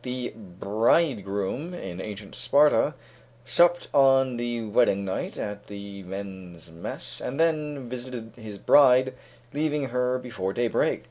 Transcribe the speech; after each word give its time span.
The 0.00 0.32
bridegroom 0.34 1.74
in 1.74 2.00
ancient 2.00 2.34
Sparta 2.34 2.94
supped 3.44 3.88
on 3.92 4.38
the 4.38 4.62
wedding 4.62 5.04
night 5.04 5.36
at 5.38 5.66
the 5.66 6.02
men's 6.04 6.70
mess, 6.70 7.20
and 7.20 7.38
then 7.38 7.90
visited 7.90 8.32
his 8.36 8.56
bride, 8.56 9.12
leaving 9.52 9.90
her 9.90 10.18
before 10.18 10.54
daybreak. 10.54 11.10